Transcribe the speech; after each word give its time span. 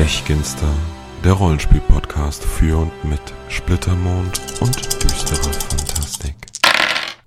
Stechginster, 0.00 0.72
der 1.22 1.34
Rollenspiel-Podcast 1.34 2.42
für 2.42 2.78
und 2.78 3.04
mit 3.04 3.20
Splittermond 3.50 4.40
und 4.62 5.04
düsterer 5.04 5.52
Fantastik. 5.52 6.34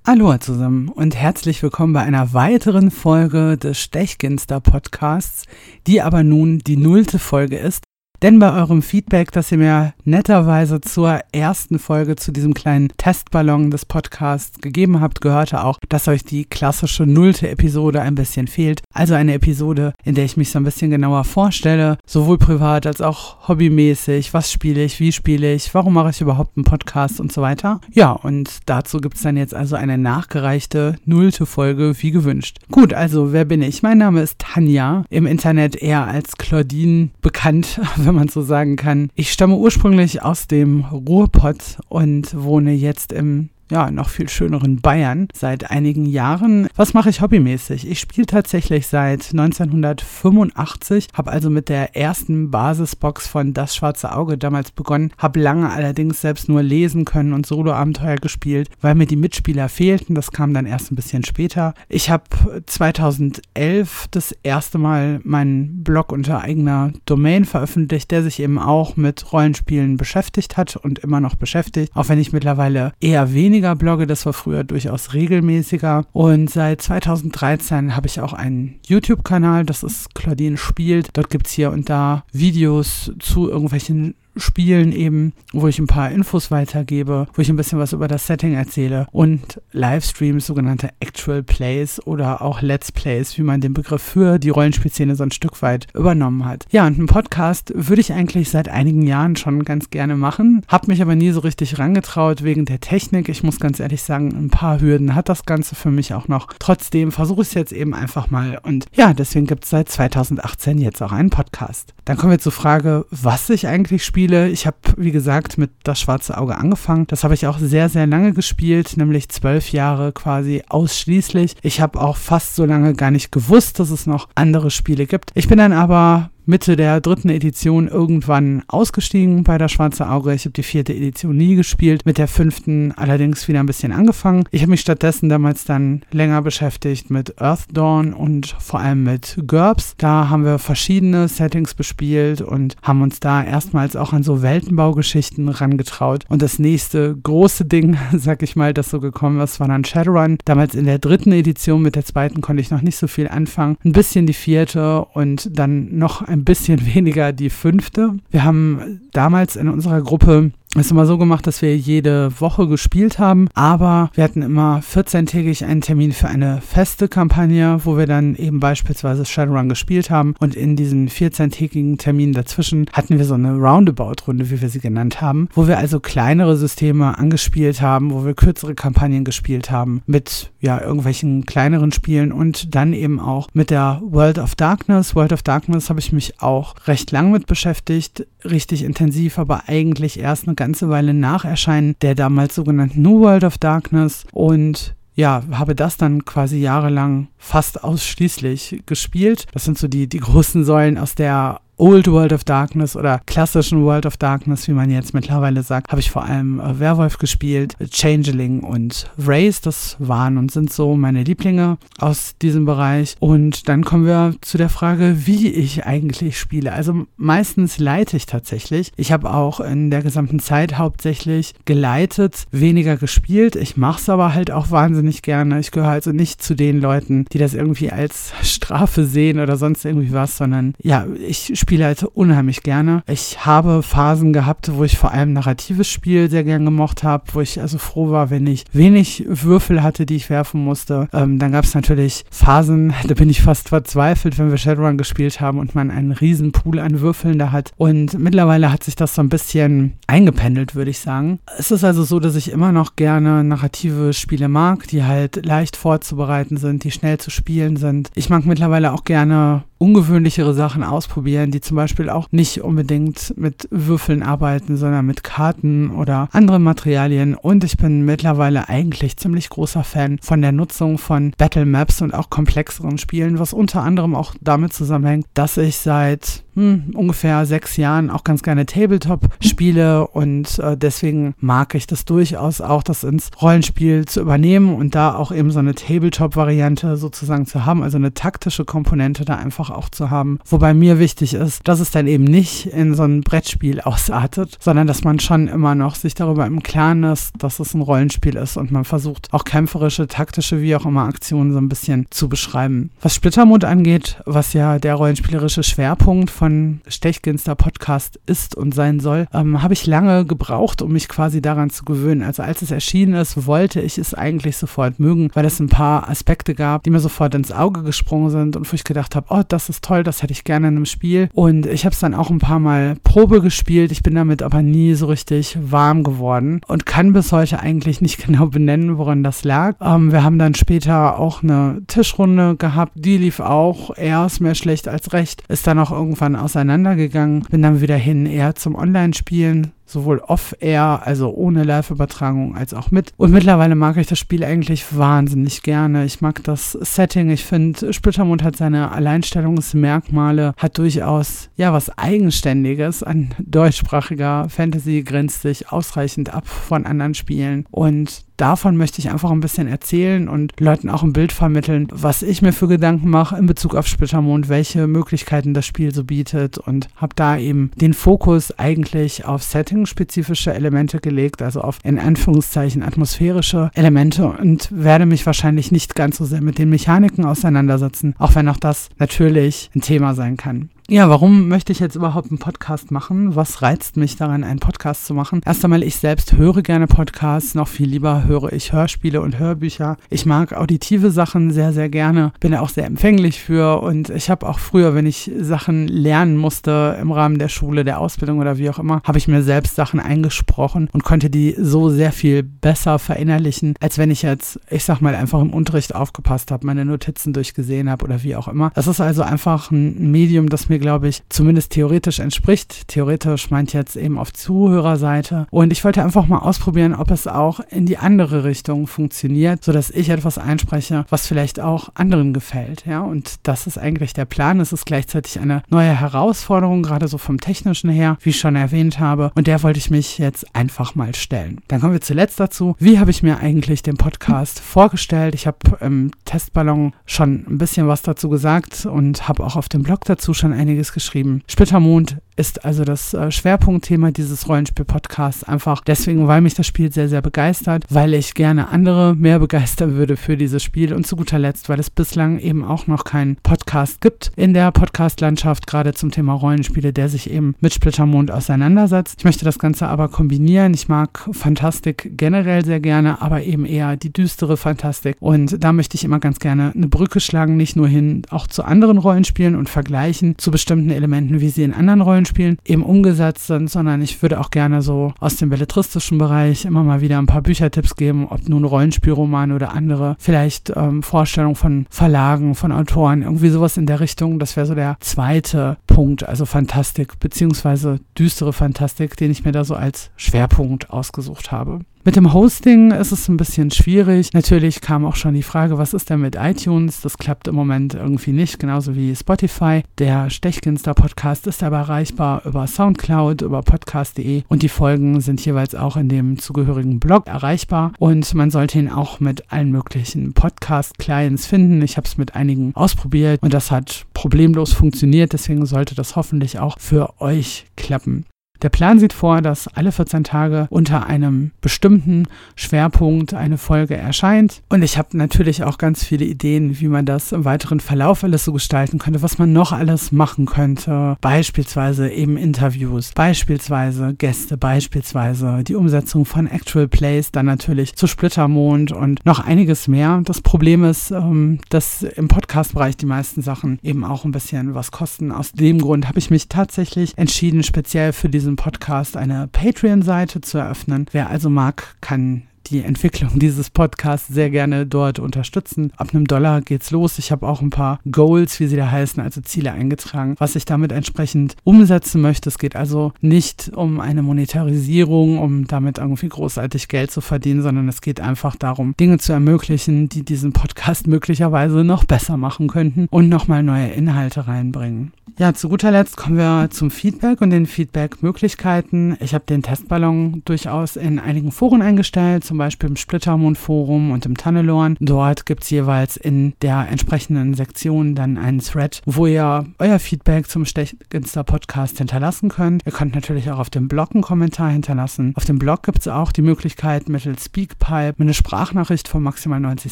Hallo 0.07 0.35
zusammen 0.39 0.89
und 0.89 1.15
herzlich 1.15 1.61
willkommen 1.61 1.93
bei 1.93 2.01
einer 2.01 2.33
weiteren 2.33 2.89
Folge 2.89 3.57
des 3.57 3.79
Stechginster 3.79 4.59
Podcasts, 4.59 5.45
die 5.85 6.01
aber 6.01 6.23
nun 6.23 6.59
die 6.59 6.77
nullte 6.77 7.19
Folge 7.19 7.57
ist. 7.57 7.83
Denn 8.23 8.39
bei 8.39 8.53
eurem 8.53 8.81
Feedback, 8.81 9.33
das 9.33 9.51
ihr 9.51 9.57
mir 9.57 9.93
netterweise 10.05 10.79
zur 10.79 11.19
ersten 11.33 11.77
Folge 11.77 12.15
zu 12.15 12.31
diesem 12.31 12.53
kleinen 12.53 12.87
Testballon 12.95 13.69
des 13.69 13.83
Podcasts 13.83 14.61
gegeben 14.61 15.01
habt, 15.01 15.19
gehörte 15.19 15.65
auch, 15.65 15.77
dass 15.89 16.07
euch 16.07 16.23
die 16.23 16.45
klassische 16.45 17.05
nullte 17.05 17.49
Episode 17.49 18.01
ein 18.01 18.15
bisschen 18.15 18.47
fehlt. 18.47 18.81
Also 18.93 19.13
eine 19.13 19.33
Episode, 19.33 19.93
in 20.05 20.15
der 20.15 20.23
ich 20.23 20.37
mich 20.37 20.51
so 20.51 20.57
ein 20.57 20.63
bisschen 20.63 20.89
genauer 20.89 21.25
vorstelle, 21.25 21.97
sowohl 22.05 22.37
privat 22.37 22.87
als 22.87 23.01
auch 23.01 23.49
hobbymäßig. 23.49 24.33
Was 24.33 24.53
spiele 24.53 24.85
ich, 24.85 25.01
wie 25.01 25.11
spiele 25.11 25.53
ich, 25.53 25.73
warum 25.75 25.91
mache 25.91 26.11
ich 26.11 26.21
überhaupt 26.21 26.55
einen 26.55 26.63
Podcast 26.63 27.19
und 27.19 27.33
so 27.33 27.41
weiter. 27.41 27.81
Ja, 27.91 28.11
und 28.11 28.61
dazu 28.67 28.99
gibt 28.99 29.17
es 29.17 29.23
dann 29.23 29.35
jetzt 29.35 29.53
also 29.53 29.75
eine 29.75 29.97
nachgereichte 29.97 30.95
nullte 31.03 31.45
Folge, 31.45 31.93
wie 31.99 32.11
gewünscht. 32.11 32.59
Gut, 32.71 32.93
also 32.93 33.33
wer 33.33 33.43
bin 33.43 33.61
ich? 33.61 33.83
Mein 33.83 33.97
Name 33.97 34.21
ist 34.21 34.39
Tanja, 34.39 35.03
im 35.09 35.25
Internet 35.25 35.75
eher 35.75 36.07
als 36.07 36.37
Claudine 36.37 37.09
bekannt, 37.21 37.81
wenn 37.97 38.12
wenn 38.13 38.19
man 38.19 38.27
so 38.27 38.43
sagen 38.43 38.75
kann. 38.75 39.09
Ich 39.15 39.31
stamme 39.31 39.55
ursprünglich 39.55 40.21
aus 40.21 40.45
dem 40.45 40.85
Ruhrpott 40.85 41.79
und 41.89 42.35
wohne 42.39 42.71
jetzt 42.71 43.11
im 43.11 43.49
ja, 43.71 43.89
noch 43.89 44.09
viel 44.09 44.29
schöneren 44.29 44.81
Bayern 44.81 45.27
seit 45.33 45.71
einigen 45.71 46.05
Jahren. 46.05 46.67
Was 46.75 46.93
mache 46.93 47.09
ich 47.09 47.21
hobbymäßig? 47.21 47.89
Ich 47.89 47.99
spiele 47.99 48.27
tatsächlich 48.27 48.87
seit 48.87 49.31
1985, 49.31 51.07
habe 51.13 51.31
also 51.31 51.49
mit 51.49 51.69
der 51.69 51.95
ersten 51.95 52.51
Basisbox 52.51 53.27
von 53.27 53.53
Das 53.53 53.75
Schwarze 53.75 54.15
Auge 54.15 54.37
damals 54.37 54.71
begonnen, 54.71 55.11
habe 55.17 55.39
lange 55.39 55.69
allerdings 55.69 56.21
selbst 56.21 56.49
nur 56.49 56.61
lesen 56.61 57.05
können 57.05 57.33
und 57.33 57.45
Soloabenteuer 57.45 58.17
gespielt, 58.17 58.69
weil 58.81 58.95
mir 58.95 59.07
die 59.07 59.15
Mitspieler 59.15 59.69
fehlten. 59.69 60.13
Das 60.13 60.31
kam 60.31 60.53
dann 60.53 60.65
erst 60.65 60.91
ein 60.91 60.95
bisschen 60.95 61.23
später. 61.23 61.73
Ich 61.89 62.09
habe 62.09 62.25
2011 62.65 64.07
das 64.11 64.35
erste 64.43 64.77
Mal 64.77 65.19
meinen 65.23 65.83
Blog 65.83 66.11
unter 66.11 66.41
eigener 66.41 66.91
Domain 67.05 67.45
veröffentlicht, 67.45 68.11
der 68.11 68.23
sich 68.23 68.39
eben 68.39 68.59
auch 68.59 68.97
mit 68.97 69.31
Rollenspielen 69.31 69.97
beschäftigt 69.97 70.57
hat 70.57 70.75
und 70.75 70.99
immer 70.99 71.19
noch 71.19 71.35
beschäftigt, 71.35 71.91
auch 71.95 72.09
wenn 72.09 72.19
ich 72.19 72.33
mittlerweile 72.33 72.93
eher 72.99 73.33
weniger 73.33 73.52
weniger 73.53 73.75
blogge, 73.75 74.07
das 74.07 74.25
war 74.25 74.33
früher 74.33 74.63
durchaus 74.63 75.13
regelmäßiger. 75.13 76.07
Und 76.11 76.49
seit 76.49 76.81
2013 76.81 77.95
habe 77.95 78.07
ich 78.07 78.19
auch 78.19 78.33
einen 78.33 78.79
YouTube-Kanal, 78.87 79.63
das 79.63 79.83
ist 79.83 80.15
Claudine 80.15 80.57
spielt. 80.57 81.09
Dort 81.13 81.29
gibt 81.29 81.45
es 81.45 81.53
hier 81.53 81.69
und 81.71 81.87
da 81.87 82.23
Videos 82.31 83.11
zu 83.19 83.51
irgendwelchen 83.51 84.15
Spielen 84.35 84.91
eben, 84.91 85.33
wo 85.51 85.67
ich 85.67 85.77
ein 85.77 85.87
paar 85.87 86.09
Infos 86.09 86.49
weitergebe, 86.49 87.27
wo 87.33 87.41
ich 87.41 87.49
ein 87.49 87.55
bisschen 87.55 87.77
was 87.77 87.93
über 87.93 88.07
das 88.07 88.25
Setting 88.25 88.53
erzähle 88.53 89.07
und 89.11 89.61
Livestreams, 89.71 90.47
sogenannte 90.47 90.89
Actual 90.99 91.43
Plays 91.43 92.01
oder 92.05 92.41
auch 92.41 92.61
Let's 92.61 92.91
Plays, 92.91 93.37
wie 93.37 93.43
man 93.43 93.61
den 93.61 93.73
Begriff 93.73 94.01
für 94.01 94.39
die 94.39 94.49
Rollenspielszene 94.49 95.15
so 95.15 95.23
ein 95.23 95.31
Stück 95.31 95.61
weit 95.61 95.87
übernommen 95.93 96.45
hat. 96.45 96.65
Ja, 96.71 96.87
und 96.87 96.97
einen 96.97 97.05
Podcast 97.05 97.71
würde 97.75 98.01
ich 98.01 98.11
eigentlich 98.11 98.49
seit 98.49 98.69
einigen 98.69 99.03
Jahren 99.03 99.35
schon 99.35 99.63
ganz 99.63 99.91
gerne 99.91 100.15
machen, 100.15 100.61
habe 100.67 100.87
mich 100.87 101.01
aber 101.01 101.15
nie 101.15 101.31
so 101.31 101.41
richtig 101.41 101.77
rangetraut 101.77 102.43
wegen 102.43 102.65
der 102.65 102.79
Technik. 102.79 103.29
Ich 103.29 103.43
muss 103.43 103.59
ganz 103.59 103.79
ehrlich 103.79 104.01
sagen, 104.01 104.33
ein 104.35 104.49
paar 104.49 104.81
Hürden 104.81 105.13
hat 105.13 105.29
das 105.29 105.45
Ganze 105.45 105.75
für 105.75 105.91
mich 105.91 106.13
auch 106.13 106.27
noch. 106.27 106.47
Trotzdem 106.57 107.11
versuche 107.11 107.43
ich 107.43 107.49
es 107.49 107.53
jetzt 107.53 107.71
eben 107.71 107.93
einfach 107.93 108.31
mal 108.31 108.59
und 108.63 108.87
ja, 108.95 109.13
deswegen 109.13 109.45
gibt 109.45 109.65
es 109.65 109.69
seit 109.69 109.89
2018 109.89 110.79
jetzt 110.79 111.03
auch 111.03 111.11
einen 111.11 111.29
Podcast. 111.29 111.93
Dann 112.05 112.17
kommen 112.17 112.31
wir 112.31 112.39
zur 112.39 112.51
Frage, 112.51 113.05
was 113.11 113.49
ich 113.49 113.67
eigentlich 113.67 114.03
spiele 114.03 114.22
Spiele. 114.23 114.47
Ich 114.47 114.65
habe, 114.65 114.77
wie 114.95 115.11
gesagt, 115.11 115.57
mit 115.57 115.71
Das 115.83 115.99
Schwarze 115.99 116.37
Auge 116.37 116.55
angefangen. 116.55 117.07
Das 117.07 117.25
habe 117.25 117.33
ich 117.33 117.45
auch 117.45 117.59
sehr, 117.59 117.89
sehr 117.89 118.07
lange 118.07 118.31
gespielt, 118.31 118.95
nämlich 118.95 119.27
zwölf 119.27 119.73
Jahre 119.73 120.13
quasi 120.13 120.63
ausschließlich. 120.69 121.57
Ich 121.61 121.81
habe 121.81 121.99
auch 121.99 122.15
fast 122.15 122.55
so 122.55 122.63
lange 122.63 122.93
gar 122.93 123.11
nicht 123.11 123.33
gewusst, 123.33 123.81
dass 123.81 123.89
es 123.89 124.05
noch 124.05 124.29
andere 124.33 124.71
Spiele 124.71 125.07
gibt. 125.07 125.31
Ich 125.33 125.49
bin 125.49 125.57
dann 125.57 125.73
aber 125.73 126.29
Mitte 126.45 126.75
der 126.75 126.99
dritten 126.99 127.29
Edition 127.29 127.87
irgendwann 127.87 128.63
ausgestiegen 128.67 129.43
bei 129.43 129.57
der 129.57 129.69
Schwarze 129.69 130.09
Auge. 130.09 130.33
Ich 130.33 130.43
habe 130.43 130.53
die 130.53 130.63
vierte 130.63 130.93
Edition 130.93 131.37
nie 131.37 131.55
gespielt, 131.55 132.05
mit 132.05 132.17
der 132.17 132.27
fünften 132.27 132.91
allerdings 132.91 133.47
wieder 133.47 133.61
ein 133.61 133.65
bisschen 133.65 133.93
angefangen. 133.93 134.43
Ich 134.51 134.61
habe 134.61 134.71
mich 134.71 134.81
stattdessen 134.81 135.29
damals 135.29 135.63
dann 135.63 136.01
länger 136.11 136.41
beschäftigt 136.41 137.09
mit 137.09 137.41
Earth 137.41 137.67
Dawn 137.71 138.13
und 138.13 138.55
vor 138.59 138.81
allem 138.81 139.03
mit 139.03 139.37
GURPS. 139.47 139.95
Da 139.97 140.29
haben 140.29 140.43
wir 140.43 140.59
verschiedene 140.59 141.29
Settings 141.29 141.75
bespielt 141.75 142.41
und 142.41 142.75
haben 142.81 143.01
uns 143.01 143.21
da 143.21 143.41
erstmals 143.41 143.95
auch 143.95 144.11
an 144.11 144.23
so 144.23 144.41
Weltenbaugeschichten 144.41 145.47
rangetraut. 145.47 146.25
Und 146.27 146.41
das 146.41 146.59
nächste 146.59 147.15
große 147.15 147.63
Ding, 147.65 147.97
sag 148.17 148.43
ich 148.43 148.57
mal, 148.57 148.73
das 148.73 148.89
so 148.89 148.99
gekommen 148.99 149.39
ist, 149.39 149.61
war 149.61 149.69
dann 149.69 149.85
Shadowrun. 149.85 150.37
Damals 150.43 150.75
in 150.75 150.85
der 150.85 150.99
dritten 150.99 151.31
Edition, 151.31 151.81
mit 151.81 151.95
der 151.95 152.03
zweiten 152.03 152.41
konnte 152.41 152.61
ich 152.61 152.69
noch 152.69 152.81
nicht 152.81 152.97
so 152.97 153.07
viel 153.07 153.29
anfangen. 153.29 153.77
Ein 153.85 153.93
bisschen 153.93 154.25
die 154.25 154.33
vierte 154.33 155.05
und 155.05 155.57
dann 155.57 155.97
noch 155.97 156.21
ein 156.32 156.32
ein 156.33 156.43
bisschen 156.43 156.85
weniger 156.93 157.31
die 157.31 157.49
fünfte. 157.49 158.17
Wir 158.31 158.43
haben 158.43 159.01
damals 159.13 159.55
in 159.55 159.69
unserer 159.69 160.01
Gruppe 160.01 160.51
es 160.81 160.91
immer 160.91 161.05
so 161.05 161.17
gemacht, 161.17 161.45
dass 161.45 161.61
wir 161.61 161.77
jede 161.77 162.31
Woche 162.39 162.67
gespielt 162.67 163.19
haben, 163.19 163.47
aber 163.53 164.09
wir 164.13 164.23
hatten 164.23 164.41
immer 164.41 164.79
14-tägig 164.79 165.65
einen 165.65 165.81
Termin 165.81 166.11
für 166.13 166.27
eine 166.27 166.61
feste 166.61 167.07
Kampagne, 167.07 167.79
wo 167.83 167.97
wir 167.97 168.07
dann 168.07 168.35
eben 168.35 168.59
beispielsweise 168.59 169.25
Shadowrun 169.25 169.69
gespielt 169.69 170.09
haben 170.09 170.35
und 170.39 170.55
in 170.55 170.75
diesen 170.75 171.09
14-tägigen 171.09 171.97
Termin 171.97 172.33
dazwischen 172.33 172.87
hatten 172.91 173.17
wir 173.17 173.25
so 173.25 173.35
eine 173.35 173.53
Roundabout-Runde, 173.55 174.49
wie 174.49 174.61
wir 174.61 174.69
sie 174.69 174.79
genannt 174.79 175.21
haben, 175.21 175.49
wo 175.53 175.67
wir 175.67 175.77
also 175.77 175.99
kleinere 175.99 176.57
Systeme 176.57 177.17
angespielt 177.17 177.81
haben, 177.81 178.11
wo 178.11 178.25
wir 178.25 178.33
kürzere 178.33 178.73
Kampagnen 178.73 179.25
gespielt 179.25 179.69
haben 179.69 180.01
mit 180.05 180.51
ja 180.59 180.81
irgendwelchen 180.81 181.45
kleineren 181.45 181.91
Spielen 181.91 182.31
und 182.31 182.73
dann 182.73 182.93
eben 182.93 183.19
auch 183.19 183.47
mit 183.53 183.69
der 183.69 184.01
World 184.03 184.39
of 184.39 184.55
Darkness. 184.55 185.15
World 185.15 185.33
of 185.33 185.43
Darkness 185.43 185.89
habe 185.89 185.99
ich 185.99 186.11
mich 186.13 186.41
auch 186.41 186.75
recht 186.87 187.11
lang 187.11 187.31
mit 187.31 187.47
beschäftigt, 187.47 188.25
richtig 188.43 188.83
intensiv, 188.83 189.37
aber 189.37 189.63
eigentlich 189.67 190.19
erst 190.19 190.47
eine 190.47 190.55
ganze 190.63 190.87
Weile 190.87 191.13
nach 191.13 191.43
Erscheinen 191.43 191.97
der 192.01 192.15
damals 192.15 192.55
sogenannten 192.55 193.01
New 193.01 193.19
World 193.19 193.43
of 193.43 193.57
Darkness 193.57 194.25
und 194.31 194.95
ja, 195.13 195.43
habe 195.51 195.75
das 195.75 195.97
dann 195.97 196.23
quasi 196.23 196.57
jahrelang 196.57 197.27
fast 197.37 197.83
ausschließlich 197.83 198.83
gespielt. 198.85 199.45
Das 199.51 199.65
sind 199.65 199.77
so 199.77 199.89
die, 199.89 200.07
die 200.07 200.19
großen 200.19 200.63
Säulen 200.63 200.97
aus 200.97 201.15
der 201.15 201.59
Old 201.83 202.07
World 202.07 202.31
of 202.31 202.45
Darkness 202.45 202.95
oder 202.95 203.19
klassischen 203.25 203.83
World 203.83 204.05
of 204.05 204.15
Darkness, 204.15 204.69
wie 204.69 204.71
man 204.71 204.89
jetzt 204.89 205.13
mittlerweile 205.13 205.63
sagt, 205.63 205.91
habe 205.91 205.99
ich 205.99 206.11
vor 206.11 206.23
allem 206.23 206.61
äh, 206.61 206.79
Werwolf 206.79 207.17
gespielt, 207.17 207.75
Changeling 207.91 208.61
und 208.61 209.11
Race. 209.17 209.59
Das 209.59 209.97
waren 209.99 210.37
und 210.37 210.49
sind 210.49 210.71
so 210.71 210.95
meine 210.95 211.25
Lieblinge 211.25 211.77
aus 211.99 212.37
diesem 212.41 212.63
Bereich. 212.63 213.17
Und 213.19 213.67
dann 213.67 213.83
kommen 213.83 214.05
wir 214.05 214.33
zu 214.39 214.57
der 214.57 214.69
Frage, 214.69 215.25
wie 215.25 215.49
ich 215.49 215.85
eigentlich 215.85 216.39
spiele. 216.39 216.71
Also 216.71 217.05
meistens 217.17 217.79
leite 217.79 218.15
ich 218.15 218.27
tatsächlich. 218.27 218.93
Ich 218.95 219.11
habe 219.11 219.33
auch 219.33 219.59
in 219.59 219.91
der 219.91 220.03
gesamten 220.03 220.39
Zeit 220.39 220.77
hauptsächlich 220.77 221.53
geleitet, 221.65 222.45
weniger 222.51 222.95
gespielt. 222.95 223.57
Ich 223.57 223.75
mache 223.75 223.99
es 223.99 224.07
aber 224.07 224.33
halt 224.33 224.51
auch 224.51 224.71
wahnsinnig 224.71 225.21
gerne. 225.21 225.59
Ich 225.59 225.71
gehöre 225.71 225.89
also 225.89 226.13
nicht 226.13 226.41
zu 226.41 226.55
den 226.55 226.79
Leuten, 226.79 227.25
die 227.33 227.39
das 227.39 227.53
irgendwie 227.53 227.91
als 227.91 228.31
Strafe 228.41 229.03
sehen 229.03 229.41
oder 229.41 229.57
sonst 229.57 229.83
irgendwie 229.83 230.13
was, 230.13 230.37
sondern 230.37 230.75
ja, 230.81 231.05
ich 231.27 231.51
spiele 231.59 231.72
halt 231.81 232.03
unheimlich 232.03 232.63
gerne. 232.63 233.03
Ich 233.07 233.45
habe 233.45 233.81
Phasen 233.81 234.33
gehabt, 234.33 234.71
wo 234.73 234.83
ich 234.83 234.97
vor 234.97 235.11
allem 235.11 235.33
narratives 235.33 235.87
Spiel 235.87 236.29
sehr 236.29 236.43
gern 236.43 236.65
gemocht 236.65 237.03
habe, 237.03 237.23
wo 237.33 237.41
ich 237.41 237.61
also 237.61 237.77
froh 237.77 238.11
war, 238.11 238.29
wenn 238.29 238.45
ich 238.47 238.65
wenig 238.73 239.25
Würfel 239.27 239.81
hatte, 239.81 240.05
die 240.05 240.15
ich 240.15 240.29
werfen 240.29 240.63
musste. 240.63 241.07
Ähm, 241.13 241.39
dann 241.39 241.51
gab 241.51 241.63
es 241.63 241.75
natürlich 241.75 242.25
Phasen, 242.29 242.93
da 243.07 243.13
bin 243.13 243.29
ich 243.29 243.41
fast 243.41 243.69
verzweifelt, 243.69 244.37
wenn 244.37 244.51
wir 244.51 244.57
Shadowrun 244.57 244.97
gespielt 244.97 245.41
haben 245.41 245.59
und 245.59 245.75
man 245.75 245.91
einen 245.91 246.11
riesen 246.11 246.51
Pool 246.51 246.79
an 246.79 247.01
Würfeln 247.01 247.39
da 247.39 247.51
hat. 247.51 247.71
Und 247.77 248.19
mittlerweile 248.19 248.71
hat 248.71 248.83
sich 248.83 248.95
das 248.95 249.15
so 249.15 249.21
ein 249.21 249.29
bisschen 249.29 249.93
eingependelt, 250.07 250.75
würde 250.75 250.91
ich 250.91 250.99
sagen. 250.99 251.39
Es 251.57 251.71
ist 251.71 251.83
also 251.83 252.03
so, 252.03 252.19
dass 252.19 252.35
ich 252.35 252.51
immer 252.51 252.71
noch 252.71 252.95
gerne 252.95 253.43
narrative 253.43 254.13
Spiele 254.13 254.47
mag, 254.47 254.87
die 254.87 255.03
halt 255.03 255.45
leicht 255.45 255.75
vorzubereiten 255.75 256.57
sind, 256.57 256.83
die 256.83 256.91
schnell 256.91 257.17
zu 257.17 257.29
spielen 257.29 257.77
sind. 257.77 258.09
Ich 258.15 258.29
mag 258.29 258.45
mittlerweile 258.45 258.93
auch 258.93 259.03
gerne 259.03 259.63
ungewöhnlichere 259.83 260.53
Sachen 260.53 260.81
ausprobieren, 260.81 261.51
die 261.51 261.59
zum 261.59 261.75
Beispiel 261.75 262.09
auch 262.09 262.27
nicht 262.31 262.61
unbedingt 262.61 263.33
mit 263.37 263.67
Würfeln 263.69 264.23
arbeiten, 264.23 264.77
sondern 264.77 265.05
mit 265.05 265.25
Karten 265.25 265.91
oder 265.91 266.29
anderen 266.31 266.63
Materialien. 266.63 267.35
Und 267.35 267.65
ich 267.65 267.75
bin 267.75 268.05
mittlerweile 268.05 268.69
eigentlich 268.69 269.17
ziemlich 269.17 269.49
großer 269.49 269.83
Fan 269.83 270.19
von 270.21 270.41
der 270.41 270.53
Nutzung 270.53 270.97
von 270.97 271.33
Battle 271.37 271.65
Maps 271.65 272.01
und 272.01 272.13
auch 272.13 272.29
komplexeren 272.29 272.97
Spielen, 272.97 273.39
was 273.39 273.51
unter 273.51 273.83
anderem 273.83 274.15
auch 274.15 274.35
damit 274.39 274.71
zusammenhängt, 274.71 275.25
dass 275.33 275.57
ich 275.57 275.75
seit 275.75 276.42
hm, 276.55 276.93
ungefähr 276.93 277.45
sechs 277.45 277.77
Jahren 277.77 278.09
auch 278.09 278.23
ganz 278.23 278.43
gerne 278.43 278.65
Tabletop 278.65 279.29
spiele 279.41 280.07
und 280.07 280.59
äh, 280.59 280.77
deswegen 280.77 281.33
mag 281.39 281.75
ich 281.75 281.87
das 281.87 282.05
durchaus 282.05 282.61
auch, 282.61 282.83
das 282.83 283.03
ins 283.03 283.29
Rollenspiel 283.41 284.05
zu 284.05 284.21
übernehmen 284.21 284.75
und 284.75 284.95
da 284.95 285.15
auch 285.15 285.31
eben 285.31 285.51
so 285.51 285.59
eine 285.59 285.73
Tabletop-Variante 285.73 286.97
sozusagen 286.97 287.45
zu 287.45 287.65
haben, 287.65 287.81
also 287.81 287.97
eine 287.97 288.13
taktische 288.13 288.65
Komponente 288.65 289.25
da 289.25 289.35
einfach 289.35 289.69
auch 289.69 289.89
zu 289.89 290.09
haben. 290.09 290.39
Wobei 290.45 290.73
mir 290.73 290.99
wichtig 290.99 291.33
ist, 291.33 291.67
dass 291.67 291.79
es 291.79 291.91
dann 291.91 292.07
eben 292.07 292.23
nicht 292.23 292.67
in 292.67 292.93
so 292.93 293.03
ein 293.03 293.21
Brettspiel 293.21 293.81
ausartet, 293.81 294.57
sondern 294.59 294.87
dass 294.87 295.03
man 295.03 295.19
schon 295.19 295.47
immer 295.47 295.75
noch 295.75 295.95
sich 295.95 296.13
darüber 296.13 296.45
im 296.45 296.61
Klaren 296.61 297.03
ist, 297.03 297.33
dass 297.39 297.59
es 297.59 297.73
ein 297.73 297.81
Rollenspiel 297.81 298.35
ist 298.35 298.57
und 298.57 298.71
man 298.71 298.85
versucht 298.85 299.29
auch 299.31 299.43
kämpferische, 299.43 300.07
taktische, 300.07 300.61
wie 300.61 300.75
auch 300.75 300.85
immer 300.85 301.05
Aktionen 301.05 301.51
so 301.51 301.57
ein 301.57 301.69
bisschen 301.69 302.05
zu 302.09 302.29
beschreiben. 302.29 302.91
Was 303.01 303.15
Splittermond 303.15 303.65
angeht, 303.65 304.21
was 304.25 304.53
ja 304.53 304.79
der 304.79 304.95
rollenspielerische 304.95 305.63
Schwerpunkt 305.63 306.29
von 306.29 306.42
Stechginster 306.87 307.55
Podcast 307.55 308.19
ist 308.25 308.55
und 308.55 308.73
sein 308.73 308.99
soll, 308.99 309.27
ähm, 309.33 309.61
habe 309.61 309.73
ich 309.73 309.85
lange 309.85 310.25
gebraucht, 310.25 310.81
um 310.81 310.91
mich 310.91 311.07
quasi 311.07 311.41
daran 311.41 311.69
zu 311.69 311.85
gewöhnen. 311.85 312.23
Also 312.23 312.43
als 312.43 312.61
es 312.61 312.71
erschienen 312.71 313.13
ist, 313.15 313.47
wollte 313.47 313.81
ich 313.81 313.97
es 313.97 314.13
eigentlich 314.13 314.57
sofort 314.57 314.99
mögen, 314.99 315.29
weil 315.33 315.45
es 315.45 315.59
ein 315.59 315.69
paar 315.69 316.09
Aspekte 316.09 316.55
gab, 316.55 316.83
die 316.83 316.89
mir 316.89 316.99
sofort 316.99 317.35
ins 317.35 317.51
Auge 317.51 317.83
gesprungen 317.83 318.29
sind 318.29 318.55
und 318.55 318.71
wo 318.71 318.75
ich 318.75 318.83
gedacht 318.83 319.15
habe, 319.15 319.27
oh, 319.29 319.43
das 319.47 319.69
ist 319.69 319.83
toll, 319.83 320.03
das 320.03 320.21
hätte 320.21 320.33
ich 320.33 320.43
gerne 320.43 320.67
in 320.67 320.75
einem 320.75 320.85
Spiel. 320.85 321.29
Und 321.33 321.65
ich 321.65 321.85
habe 321.85 321.93
es 321.93 321.99
dann 321.99 322.13
auch 322.13 322.29
ein 322.29 322.39
paar 322.39 322.59
Mal 322.59 322.95
Probe 323.03 323.41
gespielt. 323.41 323.91
Ich 323.91 324.03
bin 324.03 324.15
damit 324.15 324.41
aber 324.41 324.61
nie 324.61 324.93
so 324.95 325.07
richtig 325.07 325.57
warm 325.61 326.03
geworden 326.03 326.61
und 326.67 326.85
kann 326.85 327.13
bis 327.13 327.31
heute 327.31 327.59
eigentlich 327.59 328.01
nicht 328.01 328.17
genau 328.25 328.47
benennen, 328.47 328.97
woran 328.97 329.23
das 329.23 329.43
lag. 329.43 329.75
Ähm, 329.81 330.11
wir 330.11 330.23
haben 330.23 330.39
dann 330.39 330.55
später 330.55 331.17
auch 331.19 331.43
eine 331.43 331.81
Tischrunde 331.87 332.55
gehabt, 332.55 332.93
die 332.95 333.17
lief 333.17 333.39
auch 333.39 333.95
erst 333.97 334.41
mehr 334.41 334.55
schlecht 334.55 334.87
als 334.87 335.13
recht, 335.13 335.43
ist 335.47 335.67
dann 335.67 335.79
auch 335.79 335.91
irgendwann 335.91 336.32
auseinandergegangen, 336.35 337.41
bin 337.49 337.61
dann 337.61 337.81
wieder 337.81 337.97
hin 337.97 338.25
eher 338.25 338.55
zum 338.55 338.75
Online-Spielen 338.75 339.71
sowohl 339.85 340.19
off-air, 340.19 341.01
also 341.05 341.31
ohne 341.33 341.63
Live-Übertragung, 341.63 342.55
als 342.55 342.73
auch 342.73 342.91
mit. 342.91 343.11
Und 343.17 343.31
mittlerweile 343.31 343.75
mag 343.75 343.97
ich 343.97 344.07
das 344.07 344.19
Spiel 344.19 344.43
eigentlich 344.43 344.97
wahnsinnig 344.97 345.61
gerne. 345.61 346.05
Ich 346.05 346.21
mag 346.21 346.43
das 346.43 346.71
Setting. 346.71 347.29
Ich 347.29 347.45
finde, 347.45 347.93
Splittermond 347.93 348.43
hat 348.43 348.55
seine 348.55 348.91
Alleinstellungsmerkmale, 348.91 350.53
hat 350.57 350.77
durchaus, 350.77 351.49
ja, 351.55 351.73
was 351.73 351.97
Eigenständiges 351.97 353.03
an 353.03 353.29
deutschsprachiger 353.39 354.47
Fantasy, 354.49 355.03
grenzt 355.03 355.41
sich 355.41 355.71
ausreichend 355.71 356.33
ab 356.33 356.47
von 356.47 356.85
anderen 356.85 357.13
Spielen. 357.13 357.65
Und 357.71 358.23
davon 358.37 358.77
möchte 358.77 358.99
ich 358.99 359.09
einfach 359.09 359.31
ein 359.31 359.39
bisschen 359.39 359.67
erzählen 359.67 360.27
und 360.27 360.59
Leuten 360.59 360.89
auch 360.89 361.03
ein 361.03 361.13
Bild 361.13 361.31
vermitteln, 361.31 361.87
was 361.91 362.23
ich 362.23 362.41
mir 362.41 362.53
für 362.53 362.67
Gedanken 362.67 363.09
mache 363.09 363.37
in 363.37 363.45
Bezug 363.45 363.75
auf 363.75 363.87
Splittermond, 363.87 364.49
welche 364.49 364.87
Möglichkeiten 364.87 365.53
das 365.53 365.65
Spiel 365.65 365.93
so 365.93 366.03
bietet 366.03 366.57
und 366.57 366.87
habe 366.95 367.13
da 367.15 367.37
eben 367.37 367.71
den 367.75 367.93
Fokus 367.93 368.57
eigentlich 368.57 369.25
auf 369.25 369.43
setting-spezifische 369.73 370.53
Elemente 370.53 370.99
gelegt, 370.99 371.41
also 371.41 371.61
auf 371.61 371.79
in 371.83 371.99
Anführungszeichen 371.99 372.83
atmosphärische 372.83 373.71
Elemente 373.73 374.27
und 374.27 374.69
werde 374.71 375.05
mich 375.05 375.25
wahrscheinlich 375.25 375.71
nicht 375.71 375.95
ganz 375.95 376.17
so 376.17 376.25
sehr 376.25 376.41
mit 376.41 376.57
den 376.57 376.69
Mechaniken 376.69 377.25
auseinandersetzen, 377.25 378.15
auch 378.19 378.35
wenn 378.35 378.47
auch 378.47 378.57
das 378.57 378.89
natürlich 378.99 379.69
ein 379.75 379.81
Thema 379.81 380.13
sein 380.13 380.37
kann. 380.37 380.69
Ja, 380.89 381.09
warum 381.09 381.47
möchte 381.47 381.71
ich 381.71 381.79
jetzt 381.79 381.95
überhaupt 381.95 382.29
einen 382.29 382.39
Podcast 382.39 382.91
machen? 382.91 383.37
Was 383.37 383.61
reizt 383.61 383.95
mich 383.95 384.17
daran, 384.17 384.43
einen 384.43 384.59
Podcast 384.59 385.05
zu 385.05 385.13
machen? 385.13 385.39
Erst 385.45 385.63
einmal, 385.63 385.81
ich 385.81 385.95
selbst 385.95 386.33
höre 386.33 386.61
gerne 386.61 386.87
Podcasts, 386.87 387.55
noch 387.55 387.69
viel 387.69 387.87
lieber 387.87 388.25
höre 388.25 388.51
ich 388.51 388.73
Hörspiele 388.73 389.21
und 389.21 389.39
Hörbücher. 389.39 389.95
Ich 390.09 390.25
mag 390.25 390.51
auditive 390.51 391.09
Sachen 391.09 391.51
sehr, 391.51 391.71
sehr 391.71 391.87
gerne, 391.87 392.33
bin 392.41 392.53
auch 392.53 392.67
sehr 392.67 392.85
empfänglich 392.85 393.39
für 393.39 393.81
und 393.81 394.09
ich 394.09 394.29
habe 394.29 394.45
auch 394.47 394.59
früher, 394.59 394.93
wenn 394.93 395.05
ich 395.05 395.31
Sachen 395.39 395.87
lernen 395.87 396.35
musste 396.35 396.97
im 396.99 397.13
Rahmen 397.13 397.39
der 397.39 397.49
Schule, 397.49 397.85
der 397.85 398.01
Ausbildung 398.01 398.39
oder 398.39 398.57
wie 398.57 398.69
auch 398.69 398.79
immer, 398.79 399.01
habe 399.05 399.17
ich 399.17 399.29
mir 399.29 399.41
selbst 399.41 399.75
Sachen 399.75 400.01
eingesprochen 400.01 400.89
und 400.91 401.05
konnte 401.05 401.29
die 401.29 401.55
so 401.57 401.89
sehr 401.89 402.11
viel 402.11 402.43
besser 402.43 402.99
verinnerlichen, 402.99 403.75
als 403.79 403.97
wenn 403.97 404.11
ich 404.11 404.21
jetzt, 404.21 404.59
ich 404.69 404.83
sag 404.83 404.99
mal, 404.99 405.15
einfach 405.15 405.39
im 405.39 405.53
Unterricht 405.53 405.95
aufgepasst 405.95 406.51
habe, 406.51 406.65
meine 406.65 406.83
Notizen 406.83 407.31
durchgesehen 407.31 407.89
habe 407.89 408.03
oder 408.03 408.21
wie 408.23 408.35
auch 408.35 408.49
immer. 408.49 408.71
Das 408.75 408.87
ist 408.87 408.99
also 408.99 409.21
einfach 409.21 409.71
ein 409.71 410.11
Medium, 410.11 410.49
das 410.49 410.67
mir 410.72 410.72
mir, 410.73 410.79
glaube 410.79 411.07
ich, 411.07 411.21
zumindest 411.29 411.71
theoretisch 411.71 412.19
entspricht. 412.19 412.87
Theoretisch 412.87 413.51
meint 413.51 413.73
jetzt 413.73 413.95
eben 413.95 414.17
auf 414.17 414.33
Zuhörerseite. 414.33 415.47
Und 415.51 415.71
ich 415.71 415.83
wollte 415.83 416.03
einfach 416.03 416.27
mal 416.27 416.39
ausprobieren, 416.39 416.95
ob 416.95 417.11
es 417.11 417.27
auch 417.27 417.59
in 417.69 417.85
die 417.85 417.97
andere 417.97 418.43
Richtung 418.43 418.87
funktioniert, 418.87 419.63
sodass 419.63 419.91
ich 419.91 420.09
etwas 420.09 420.37
einspreche, 420.37 421.05
was 421.09 421.27
vielleicht 421.27 421.59
auch 421.59 421.89
anderen 421.93 422.33
gefällt. 422.33 422.85
Ja, 422.85 423.01
und 423.01 423.35
das 423.43 423.67
ist 423.67 423.77
eigentlich 423.77 424.13
der 424.13 424.25
Plan. 424.25 424.59
Es 424.59 424.73
ist 424.73 424.85
gleichzeitig 424.85 425.39
eine 425.39 425.61
neue 425.69 425.99
Herausforderung, 425.99 426.81
gerade 426.81 427.07
so 427.07 427.17
vom 427.17 427.39
Technischen 427.39 427.89
her, 427.89 428.17
wie 428.21 428.31
ich 428.31 428.39
schon 428.39 428.55
erwähnt 428.55 428.99
habe. 428.99 429.31
Und 429.35 429.47
der 429.47 429.61
wollte 429.61 429.77
ich 429.77 429.91
mich 429.91 430.17
jetzt 430.17 430.55
einfach 430.55 430.95
mal 430.95 431.13
stellen. 431.13 431.61
Dann 431.67 431.81
kommen 431.81 431.93
wir 431.93 432.01
zuletzt 432.01 432.39
dazu. 432.39 432.75
Wie 432.79 432.99
habe 432.99 433.11
ich 433.11 433.21
mir 433.21 433.37
eigentlich 433.37 433.83
den 433.83 433.97
Podcast 433.97 434.59
vorgestellt? 434.59 435.35
Ich 435.35 435.45
habe 435.45 435.57
im 435.81 436.11
Testballon 436.25 436.93
schon 437.05 437.45
ein 437.47 437.57
bisschen 437.59 437.87
was 437.87 438.01
dazu 438.01 438.29
gesagt 438.29 438.87
und 438.87 439.27
habe 439.27 439.43
auch 439.43 439.55
auf 439.55 439.69
dem 439.69 439.83
Blog 439.83 440.05
dazu 440.05 440.33
schon 440.33 440.53
ein 440.53 440.62
einiges 440.63 440.93
geschrieben. 440.93 441.43
Splittermond 441.47 442.17
ist 442.35 442.65
also 442.65 442.83
das 442.83 443.13
äh, 443.13 443.31
Schwerpunktthema 443.31 444.11
dieses 444.11 444.47
Rollenspiel-Podcasts. 444.47 445.43
Einfach 445.43 445.81
deswegen, 445.81 446.27
weil 446.27 446.41
mich 446.41 446.53
das 446.53 446.67
Spiel 446.67 446.91
sehr, 446.91 447.09
sehr 447.09 447.21
begeistert, 447.21 447.85
weil 447.89 448.13
ich 448.13 448.33
gerne 448.33 448.69
andere 448.69 449.15
mehr 449.15 449.39
begeistern 449.39 449.95
würde 449.95 450.17
für 450.17 450.37
dieses 450.37 450.63
Spiel 450.63 450.93
und 450.93 451.05
zu 451.05 451.15
guter 451.15 451.39
Letzt, 451.39 451.69
weil 451.69 451.79
es 451.79 451.89
bislang 451.89 452.39
eben 452.39 452.63
auch 452.63 452.87
noch 452.87 453.03
keinen 453.03 453.37
Podcast 453.37 454.01
gibt 454.01 454.31
in 454.35 454.53
der 454.53 454.71
Podcast-Landschaft, 454.71 455.67
gerade 455.67 455.93
zum 455.93 456.11
Thema 456.11 456.33
Rollenspiele, 456.33 456.93
der 456.93 457.09
sich 457.09 457.29
eben 457.29 457.55
mit 457.61 457.73
Splittermond 457.73 458.31
auseinandersetzt. 458.31 459.15
Ich 459.19 459.25
möchte 459.25 459.45
das 459.45 459.59
Ganze 459.59 459.87
aber 459.87 460.07
kombinieren. 460.07 460.73
Ich 460.73 460.87
mag 460.87 461.29
Fantastik 461.31 462.17
generell 462.17 462.65
sehr 462.65 462.79
gerne, 462.79 463.21
aber 463.21 463.43
eben 463.43 463.65
eher 463.65 463.95
die 463.95 464.11
düstere 464.11 464.57
Fantastik. 464.57 465.17
Und 465.19 465.63
da 465.63 465.71
möchte 465.73 465.95
ich 465.95 466.03
immer 466.03 466.19
ganz 466.19 466.39
gerne 466.39 466.71
eine 466.75 466.87
Brücke 466.87 467.19
schlagen, 467.19 467.57
nicht 467.57 467.75
nur 467.75 467.87
hin 467.87 468.23
auch 468.29 468.47
zu 468.47 468.63
anderen 468.63 468.97
Rollenspielen 468.97 469.55
und 469.55 469.69
vergleichen 469.69 470.37
zu 470.37 470.51
bestimmten 470.51 470.89
Elementen, 470.89 471.39
wie 471.39 471.49
sie 471.49 471.63
in 471.63 471.73
anderen 471.73 472.01
Rollenspielen 472.01 472.22
eben 472.65 472.83
umgesetzt 472.83 473.47
sind, 473.47 473.69
sondern 473.69 474.01
ich 474.01 474.21
würde 474.21 474.39
auch 474.39 474.51
gerne 474.51 474.81
so 474.81 475.13
aus 475.19 475.35
dem 475.35 475.49
belletristischen 475.49 476.17
Bereich 476.17 476.65
immer 476.65 476.83
mal 476.83 477.01
wieder 477.01 477.17
ein 477.17 477.25
paar 477.25 477.41
Büchertipps 477.41 477.95
geben, 477.95 478.27
ob 478.29 478.47
nun 478.47 478.63
Rollenspielromane 478.63 479.55
oder 479.55 479.73
andere, 479.73 480.15
vielleicht 480.19 480.73
ähm, 480.75 481.03
Vorstellungen 481.03 481.55
von 481.55 481.85
Verlagen, 481.89 482.55
von 482.55 482.71
Autoren, 482.71 483.21
irgendwie 483.21 483.49
sowas 483.49 483.77
in 483.77 483.85
der 483.85 483.99
Richtung. 483.99 484.39
Das 484.39 484.55
wäre 484.55 484.65
so 484.65 484.75
der 484.75 484.97
zweite 484.99 485.77
Punkt, 485.93 486.27
also 486.27 486.47
Fantastik, 486.47 487.19
beziehungsweise 487.19 487.99
düstere 488.17 488.51
Fantastik, 488.51 489.15
den 489.15 489.29
ich 489.29 489.45
mir 489.45 489.51
da 489.51 489.63
so 489.63 489.75
als 489.75 490.09
Schwerpunkt 490.17 490.89
ausgesucht 490.89 491.51
habe. 491.51 491.81
Mit 492.05 492.17
dem 492.17 492.33
Hosting 492.33 492.91
ist 492.91 493.13
es 493.13 493.29
ein 493.29 493.37
bisschen 493.37 493.71
schwierig. 493.71 494.33
Natürlich 494.33 494.81
kam 494.81 495.05
auch 495.05 495.15
schon 495.15 495.35
die 495.35 495.41
Frage, 495.43 495.77
was 495.77 495.93
ist 495.93 496.09
denn 496.09 496.19
mit 496.19 496.35
iTunes? 496.35 496.99
Das 496.99 497.17
klappt 497.17 497.47
im 497.47 497.55
Moment 497.55 497.93
irgendwie 497.93 498.33
nicht, 498.33 498.59
genauso 498.59 498.93
wie 498.93 499.15
Spotify. 499.15 499.83
Der 499.99 500.29
Stechginster 500.29 500.95
Podcast 500.95 501.47
ist 501.47 501.63
aber 501.63 501.77
erreichbar 501.77 502.45
über 502.45 502.67
Soundcloud, 502.67 503.41
über 503.41 503.61
podcast.de 503.61 504.43
und 504.49 504.63
die 504.63 504.69
Folgen 504.69 505.21
sind 505.21 505.45
jeweils 505.45 505.75
auch 505.75 505.95
in 505.95 506.09
dem 506.09 506.39
zugehörigen 506.39 506.99
Blog 506.99 507.27
erreichbar 507.27 507.93
und 507.99 508.33
man 508.33 508.51
sollte 508.51 508.79
ihn 508.79 508.89
auch 508.89 509.21
mit 509.21 509.49
allen 509.53 509.71
möglichen 509.71 510.33
Podcast-Clients 510.33 511.45
finden. 511.45 511.81
Ich 511.83 511.95
habe 511.95 512.07
es 512.07 512.17
mit 512.17 512.35
einigen 512.35 512.75
ausprobiert 512.75 513.41
und 513.41 513.53
das 513.53 513.71
hat 513.71 514.07
problemlos 514.13 514.73
funktioniert, 514.73 515.33
deswegen 515.33 515.65
sollte 515.65 515.95
das 515.95 516.15
hoffentlich 516.15 516.59
auch 516.59 516.79
für 516.79 517.21
euch 517.21 517.65
klappen. 517.75 518.25
Der 518.63 518.69
Plan 518.69 518.97
sieht 518.97 519.11
vor, 519.11 519.41
dass 519.41 519.67
alle 519.67 519.91
14 519.91 520.23
Tage 520.23 520.67
unter 520.69 521.05
einem 521.05 521.51
bestimmten 521.59 522.29
Schwerpunkt 522.55 523.33
eine 523.33 523.57
Folge 523.57 523.97
erscheint. 523.97 524.61
Und 524.69 524.83
ich 524.83 524.97
habe 524.97 525.17
natürlich 525.17 525.65
auch 525.65 525.77
ganz 525.77 526.05
viele 526.05 526.23
Ideen, 526.23 526.79
wie 526.79 526.87
man 526.87 527.05
das 527.05 527.33
im 527.33 527.43
weiteren 527.43 527.81
Verlauf 527.81 528.23
alles 528.23 528.45
so 528.45 528.53
gestalten 528.53 528.99
könnte, 528.99 529.21
was 529.21 529.37
man 529.37 529.51
noch 529.51 529.73
alles 529.73 530.13
machen 530.13 530.45
könnte. 530.45 531.17
Beispielsweise 531.19 532.09
eben 532.09 532.37
Interviews, 532.37 533.11
beispielsweise 533.13 534.13
Gäste, 534.13 534.55
beispielsweise 534.55 535.65
die 535.65 535.75
Umsetzung 535.75 536.23
von 536.23 536.47
Actual 536.47 536.87
Plays, 536.87 537.33
dann 537.33 537.47
natürlich 537.47 537.97
zu 537.97 538.07
Splittermond 538.07 538.93
und 538.93 539.25
noch 539.25 539.45
einiges 539.45 539.89
mehr. 539.89 540.21
Das 540.23 540.39
Problem 540.39 540.85
ist, 540.85 541.11
ähm, 541.11 541.59
dass 541.67 542.01
im 542.03 542.29
Podcast-Bereich 542.29 542.95
die 542.95 543.07
meisten 543.07 543.41
Sachen 543.41 543.77
eben 543.83 544.05
auch 544.05 544.23
ein 544.23 544.31
bisschen 544.31 544.73
was 544.73 544.91
kosten. 544.91 545.33
Aus 545.33 545.51
dem 545.51 545.79
Grund 545.79 546.07
habe 546.07 546.19
ich 546.19 546.29
mich 546.29 546.47
tatsächlich 546.47 547.11
entschieden, 547.17 547.63
speziell 547.63 548.13
für 548.13 548.29
diesen 548.29 548.52
Podcast 548.55 549.17
eine 549.17 549.47
Patreon-Seite 549.47 550.41
zu 550.41 550.57
eröffnen. 550.57 551.05
Wer 551.11 551.29
also 551.29 551.49
mag, 551.49 551.95
kann 552.01 552.43
die 552.67 552.83
Entwicklung 552.83 553.39
dieses 553.39 553.69
Podcasts 553.69 554.27
sehr 554.27 554.49
gerne 554.49 554.85
dort 554.85 555.19
unterstützen. 555.19 555.91
Ab 555.97 556.09
einem 556.13 556.25
Dollar 556.25 556.61
geht's 556.61 556.91
los. 556.91 557.19
Ich 557.19 557.31
habe 557.31 557.47
auch 557.47 557.61
ein 557.61 557.69
paar 557.69 557.99
Goals, 558.09 558.59
wie 558.59 558.67
sie 558.67 558.75
da 558.75 558.89
heißen, 558.89 559.21
also 559.21 559.41
Ziele 559.41 559.71
eingetragen, 559.71 560.35
was 560.39 560.55
ich 560.55 560.65
damit 560.65 560.91
entsprechend 560.91 561.55
umsetzen 561.63 562.21
möchte. 562.21 562.49
Es 562.49 562.57
geht 562.57 562.75
also 562.75 563.13
nicht 563.21 563.71
um 563.75 563.99
eine 563.99 564.23
Monetarisierung, 564.23 565.39
um 565.39 565.67
damit 565.67 565.97
irgendwie 565.97 566.29
großartig 566.29 566.87
Geld 566.87 567.11
zu 567.11 567.21
verdienen, 567.21 567.61
sondern 567.61 567.87
es 567.89 568.01
geht 568.01 568.19
einfach 568.19 568.55
darum, 568.55 568.95
Dinge 568.99 569.17
zu 569.17 569.33
ermöglichen, 569.33 570.09
die 570.09 570.23
diesen 570.23 570.53
Podcast 570.53 571.07
möglicherweise 571.13 571.83
noch 571.83 572.03
besser 572.03 572.37
machen 572.37 572.67
könnten 572.67 573.07
und 573.09 573.29
nochmal 573.29 573.63
neue 573.63 573.87
Inhalte 573.87 574.47
reinbringen. 574.47 575.11
Ja, 575.39 575.53
zu 575.53 575.67
guter 575.67 575.89
Letzt 575.89 576.15
kommen 576.15 576.37
wir 576.37 576.69
zum 576.69 576.91
Feedback 576.91 577.41
und 577.41 577.49
den 577.49 577.65
Feedback-Möglichkeiten. 577.65 579.17
Ich 579.19 579.33
habe 579.33 579.45
den 579.45 579.63
Testballon 579.63 580.43
durchaus 580.45 580.95
in 580.95 581.17
einigen 581.17 581.51
Foren 581.51 581.81
eingestellt, 581.81 582.43
zum 582.53 582.59
Beispiel 582.59 582.89
im 582.89 582.97
Splittermond-Forum 582.97 584.11
und 584.11 584.27
im 584.27 584.37
Tunnelorn. 584.37 584.95
Dort 584.99 585.47
gibt 585.47 585.63
es 585.63 585.71
jeweils 585.71 586.17
in 586.17 586.53
der 586.61 586.87
entsprechenden 586.87 587.55
Sektion 587.55 588.13
dann 588.13 588.37
einen 588.37 588.59
Thread, 588.59 589.01
wo 589.07 589.25
ihr 589.25 589.65
euer 589.79 589.97
Feedback 589.97 590.47
zum 590.47 590.63
Stechginster 590.63 591.43
Podcast 591.43 591.97
hinterlassen 591.97 592.49
könnt. 592.49 592.83
Ihr 592.85 592.91
könnt 592.91 593.15
natürlich 593.15 593.49
auch 593.49 593.57
auf 593.57 593.71
dem 593.71 593.87
Blog 593.87 594.11
einen 594.13 594.21
Kommentar 594.21 594.69
hinterlassen. 594.69 595.33
Auf 595.35 595.45
dem 595.45 595.57
Blog 595.57 595.81
gibt 595.81 596.01
es 596.01 596.07
auch 596.07 596.31
die 596.31 596.43
Möglichkeit, 596.43 597.09
mittels 597.09 597.45
Speakpipe 597.45 598.13
eine 598.19 598.35
Sprachnachricht 598.35 599.07
von 599.07 599.23
maximal 599.23 599.59
90 599.59 599.91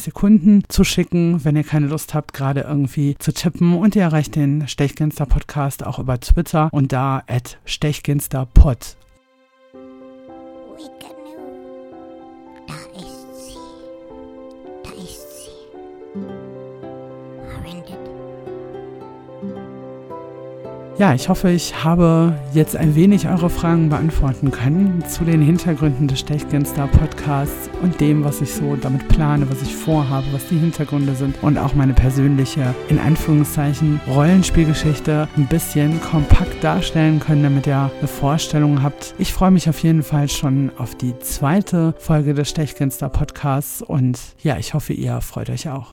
Sekunden 0.00 0.62
zu 0.68 0.84
schicken, 0.84 1.44
wenn 1.44 1.56
ihr 1.56 1.64
keine 1.64 1.88
Lust 1.88 2.14
habt, 2.14 2.32
gerade 2.32 2.60
irgendwie 2.60 3.16
zu 3.18 3.34
tippen. 3.34 3.74
Und 3.74 3.96
ihr 3.96 4.02
erreicht 4.02 4.36
den 4.36 4.68
Stechginster 4.68 5.26
Podcast 5.26 5.84
auch 5.84 5.98
über 5.98 6.20
Twitter 6.20 6.68
und 6.70 6.92
da 6.92 7.24
at 7.26 7.58
stechginsterpod. 7.64 8.96
Ja, 21.02 21.14
ich 21.14 21.28
hoffe, 21.28 21.50
ich 21.50 21.82
habe 21.82 22.32
jetzt 22.54 22.76
ein 22.76 22.94
wenig 22.94 23.26
eure 23.26 23.50
Fragen 23.50 23.88
beantworten 23.88 24.52
können 24.52 25.02
zu 25.08 25.24
den 25.24 25.42
Hintergründen 25.42 26.06
des 26.06 26.20
Stechginster 26.20 26.86
Podcasts 26.86 27.68
und 27.82 28.00
dem, 28.00 28.22
was 28.22 28.40
ich 28.40 28.54
so 28.54 28.76
damit 28.76 29.08
plane, 29.08 29.50
was 29.50 29.62
ich 29.62 29.74
vorhabe, 29.74 30.28
was 30.30 30.46
die 30.46 30.58
Hintergründe 30.58 31.16
sind 31.16 31.42
und 31.42 31.58
auch 31.58 31.74
meine 31.74 31.92
persönliche, 31.92 32.72
in 32.88 33.00
Anführungszeichen, 33.00 34.00
Rollenspielgeschichte 34.06 35.26
ein 35.36 35.48
bisschen 35.48 36.00
kompakt 36.00 36.62
darstellen 36.62 37.18
können, 37.18 37.42
damit 37.42 37.66
ihr 37.66 37.90
eine 37.98 38.06
Vorstellung 38.06 38.84
habt. 38.84 39.16
Ich 39.18 39.32
freue 39.32 39.50
mich 39.50 39.68
auf 39.68 39.80
jeden 39.80 40.04
Fall 40.04 40.28
schon 40.28 40.70
auf 40.78 40.94
die 40.94 41.18
zweite 41.18 41.96
Folge 41.98 42.32
des 42.32 42.48
Stechginster 42.50 43.08
Podcasts 43.08 43.82
und 43.82 44.20
ja, 44.44 44.56
ich 44.56 44.72
hoffe, 44.72 44.92
ihr 44.92 45.20
freut 45.20 45.50
euch 45.50 45.68
auch. 45.68 45.90